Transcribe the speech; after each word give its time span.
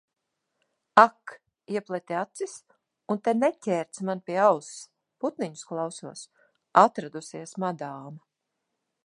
Ak! 1.01 1.33
Iepleti 1.75 2.17
acis? 2.21 2.55
Un 3.15 3.21
te 3.27 3.35
neķērc 3.43 4.01
man 4.09 4.25
pie 4.31 4.41
auss, 4.47 4.73
putniņus 5.25 5.67
klausos. 5.73 6.25
Atradusies 6.87 7.55
madāma. 7.67 8.19